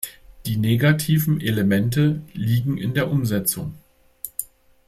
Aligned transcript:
Die 0.47 0.57
negativen 0.57 1.39
Elemente 1.41 2.23
liegen 2.33 2.79
in 2.79 2.95
der 2.95 3.11
Umsetzung. 3.11 3.75